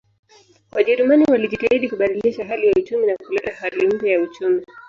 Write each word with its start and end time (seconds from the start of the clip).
Wajerumani 0.71 1.25
walijitahidi 1.31 1.89
kubadilisha 1.89 2.45
hali 2.45 2.67
ya 2.67 2.73
uchumi 2.77 3.07
na 3.07 3.17
kuleta 3.17 3.53
hali 3.53 3.87
mpya 3.87 4.11
ya 4.11 4.21
uchumi 4.21 4.65